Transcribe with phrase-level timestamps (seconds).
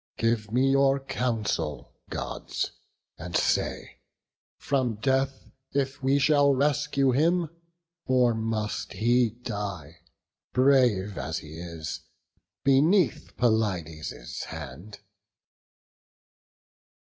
[0.17, 2.71] Give me your counsel, Gods,
[3.19, 3.99] and say,
[4.57, 7.49] from death If we shall rescue him,
[8.07, 9.97] or must he die,
[10.53, 11.99] Brave as he is,
[12.63, 15.01] beneath Pelides' hand?"